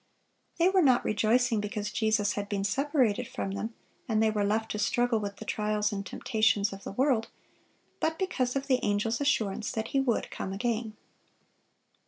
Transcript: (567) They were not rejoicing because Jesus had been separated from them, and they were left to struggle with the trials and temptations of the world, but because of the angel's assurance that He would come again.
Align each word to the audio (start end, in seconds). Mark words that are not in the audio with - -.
(567) 0.57 0.57
They 0.57 0.69
were 0.73 0.91
not 0.95 1.05
rejoicing 1.05 1.61
because 1.61 1.91
Jesus 1.91 2.33
had 2.33 2.49
been 2.49 2.63
separated 2.63 3.27
from 3.27 3.51
them, 3.51 3.75
and 4.09 4.17
they 4.23 4.31
were 4.31 4.43
left 4.43 4.71
to 4.71 4.79
struggle 4.79 5.19
with 5.19 5.35
the 5.35 5.45
trials 5.45 5.91
and 5.91 6.03
temptations 6.03 6.73
of 6.73 6.83
the 6.83 6.91
world, 6.91 7.27
but 7.99 8.17
because 8.17 8.55
of 8.55 8.65
the 8.65 8.81
angel's 8.81 9.21
assurance 9.21 9.71
that 9.71 9.89
He 9.89 9.99
would 9.99 10.31
come 10.31 10.53
again. 10.53 10.97